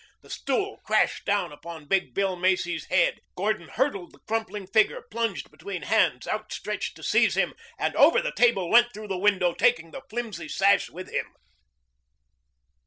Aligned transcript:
The 0.21 0.31
stool 0.31 0.77
crashed 0.83 1.25
down 1.25 1.51
upon 1.51 1.85
Big 1.85 2.15
Bill 2.15 2.35
Macy's 2.35 2.85
head. 2.85 3.19
Gordon 3.35 3.67
hurdled 3.67 4.13
the 4.13 4.19
crumpling 4.27 4.65
figure, 4.65 5.03
plunged 5.03 5.51
between 5.51 5.83
hands 5.83 6.27
outstretched 6.27 6.95
to 6.95 7.03
seize 7.03 7.37
him, 7.37 7.53
and 7.77 7.95
over 7.95 8.19
the 8.19 8.31
table 8.35 8.67
went 8.67 8.93
through 8.95 9.09
the 9.09 9.15
window, 9.19 9.53
taking 9.53 9.91
the 9.91 10.01
flimsy 10.09 10.49
sash 10.49 10.89
with 10.89 11.11
him. 11.11 11.35